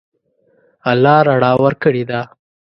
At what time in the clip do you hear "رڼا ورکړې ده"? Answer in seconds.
1.27-2.21